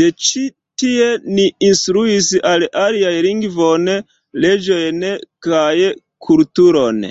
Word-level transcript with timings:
De 0.00 0.06
ĉi 0.28 0.44
tie 0.82 1.08
ni 1.38 1.44
instruis 1.68 2.30
al 2.52 2.66
aliaj 2.86 3.14
lingvon, 3.28 3.92
leĝojn 4.46 5.06
kaj 5.50 5.70
kulturon. 6.30 7.08